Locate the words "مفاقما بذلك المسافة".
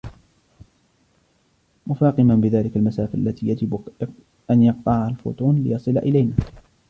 1.87-3.13